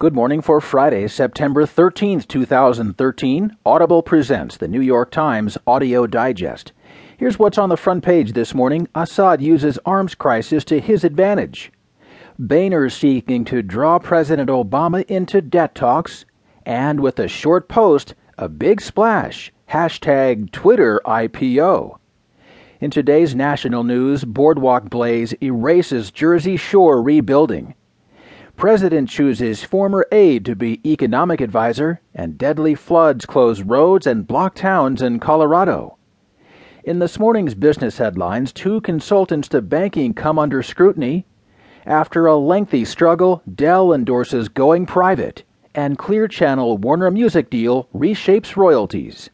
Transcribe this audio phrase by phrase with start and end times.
[0.00, 3.56] Good morning for Friday, September 13th, 2013.
[3.66, 6.70] Audible presents the New York Times Audio Digest.
[7.16, 11.72] Here's what's on the front page this morning Assad uses arms crisis to his advantage.
[12.38, 16.24] Boehner seeking to draw President Obama into debt talks.
[16.64, 19.52] And with a short post, a big splash.
[19.70, 21.98] Hashtag Twitter IPO.
[22.80, 27.74] In today's national news, Boardwalk Blaze erases Jersey Shore rebuilding.
[28.58, 34.56] President chooses former aide to be economic advisor, and deadly floods close roads and block
[34.56, 35.96] towns in Colorado.
[36.82, 41.24] In this morning's business headlines, two consultants to banking come under scrutiny.
[41.86, 48.56] After a lengthy struggle, Dell endorses going private, and Clear Channel Warner Music deal reshapes
[48.56, 49.30] royalties.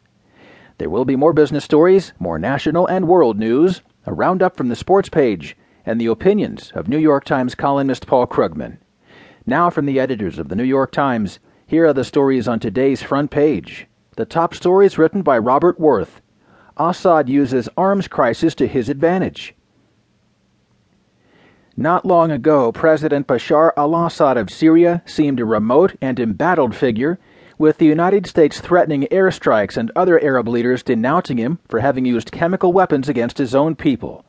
[0.77, 4.77] There will be more business stories, more national and world news, a roundup from the
[4.77, 5.57] sports page,
[5.87, 8.77] and the opinions of New York Times columnist Paul Krugman.
[9.47, 13.03] Now, from the editors of the New York Times, here are the stories on today's
[13.03, 13.87] front page.
[14.17, 16.23] The top stories written by Robert Worth.
[16.79, 19.55] Assad uses arms crisis to his advantage.
[21.77, 27.19] Not long ago, President Bashar al Assad of Syria seemed a remote and embattled figure,
[27.59, 32.33] with the United States threatening airstrikes and other Arab leaders denouncing him for having used
[32.33, 34.25] chemical weapons against his own people.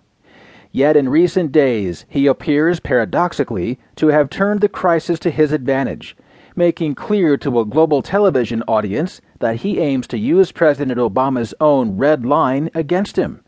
[0.76, 6.18] Yet in recent days, he appears, paradoxically, to have turned the crisis to his advantage,
[6.54, 11.96] making clear to a global television audience that he aims to use President Obama's own
[11.96, 13.42] red line against him.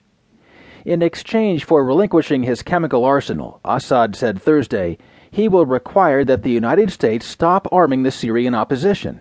[0.86, 4.98] In exchange for relinquishing his chemical arsenal, Assad said Thursday,
[5.30, 9.20] he will require that the United States stop arming the Syrian opposition.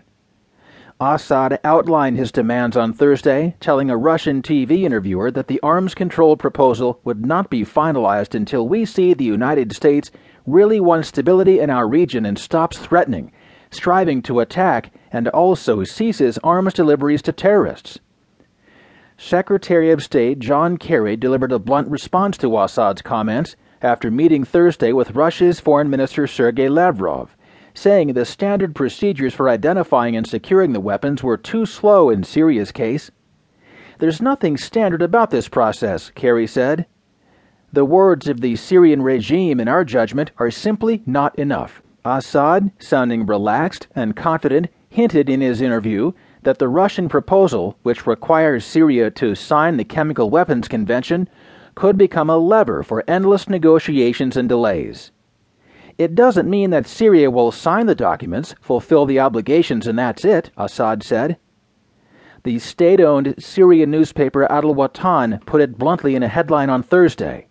[0.99, 6.39] Assad outlined his demands on Thursday, telling a Russian TV interviewer that the arms control
[6.39, 10.11] proposal would not be finalized until we see the United States
[10.47, 13.31] really wants stability in our region and stops threatening,
[13.71, 17.99] striving to attack, and also ceases arms deliveries to terrorists.
[19.19, 24.95] Secretary of State John Kerry delivered a blunt response to Assad's comments after meeting Thursday
[24.95, 27.36] with Russia's Foreign Minister Sergei Lavrov
[27.77, 32.73] saying the standard procedures for identifying and securing the weapons were too slow in Syria's
[32.73, 33.11] case.
[33.99, 36.87] There's nothing standard about this process, Kerry said.
[37.73, 41.83] The words of the Syrian regime, in our judgment, are simply not enough.
[42.03, 46.13] Assad, sounding relaxed and confident, hinted in his interview
[46.45, 51.29] that the Russian proposal, which requires Syria to sign the Chemical Weapons Convention,
[51.75, 55.11] could become a lever for endless negotiations and delays.
[55.99, 60.51] It doesn't mean that Syria will sign the documents, fulfill the obligations, and that's it,
[60.57, 61.39] Assad said.
[62.43, 67.49] The state owned Syrian newspaper Al Watan put it bluntly in a headline on Thursday.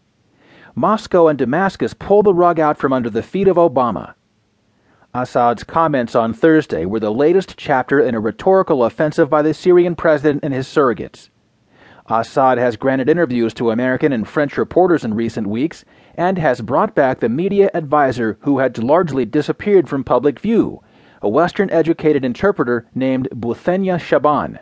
[0.76, 4.14] Moscow and Damascus pull the rug out from under the feet of Obama.
[5.14, 9.96] Assad's comments on Thursday were the latest chapter in a rhetorical offensive by the Syrian
[9.96, 11.30] president and his surrogates.
[12.08, 15.84] Assad has granted interviews to American and French reporters in recent weeks
[16.14, 20.84] and has brought back the media advisor who had largely disappeared from public view,
[21.24, 24.60] a Western educated interpreter named Bouthaina Shaban.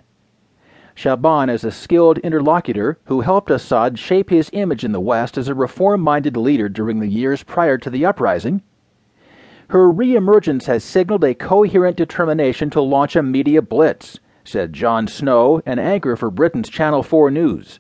[0.96, 5.50] Shaban is a skilled interlocutor who helped Assad shape his image in the West as
[5.50, 8.62] a reform minded leader during the years prior to the uprising.
[9.68, 15.62] Her reemergence has signaled a coherent determination to launch a media blitz said Jon Snow,
[15.66, 17.80] an anchor for Britain's Channel 4 News.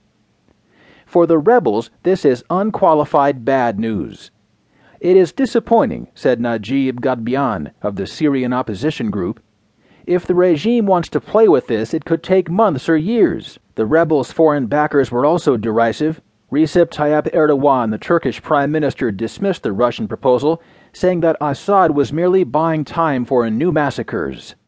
[1.05, 4.31] For the rebels, this is unqualified bad news.
[4.99, 9.41] It is disappointing, said Najib Ghadbian of the Syrian opposition group.
[10.07, 13.59] If the regime wants to play with this, it could take months or years.
[13.75, 16.21] The rebels' foreign backers were also derisive.
[16.51, 20.61] Recep Tayyip Erdogan, the Turkish prime minister, dismissed the Russian proposal,
[20.93, 24.55] saying that Assad was merely buying time for new massacres.